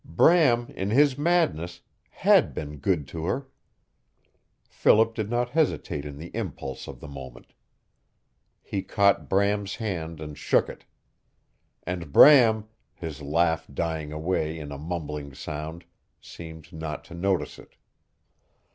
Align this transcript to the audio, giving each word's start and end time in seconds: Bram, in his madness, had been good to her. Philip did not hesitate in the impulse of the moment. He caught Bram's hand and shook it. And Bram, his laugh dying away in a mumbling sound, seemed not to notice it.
Bram, 0.03 0.69
in 0.69 0.89
his 0.89 1.15
madness, 1.15 1.81
had 2.09 2.55
been 2.55 2.77
good 2.77 3.07
to 3.09 3.25
her. 3.25 3.47
Philip 4.67 5.13
did 5.13 5.29
not 5.29 5.49
hesitate 5.51 6.05
in 6.05 6.17
the 6.17 6.31
impulse 6.35 6.87
of 6.87 6.99
the 6.99 7.07
moment. 7.07 7.53
He 8.63 8.81
caught 8.81 9.29
Bram's 9.29 9.75
hand 9.75 10.19
and 10.19 10.35
shook 10.35 10.69
it. 10.69 10.85
And 11.83 12.11
Bram, 12.11 12.67
his 12.95 13.21
laugh 13.21 13.67
dying 13.71 14.11
away 14.11 14.57
in 14.57 14.71
a 14.71 14.79
mumbling 14.79 15.35
sound, 15.35 15.85
seemed 16.19 16.73
not 16.73 17.03
to 17.03 17.13
notice 17.13 17.59
it. 17.59 17.75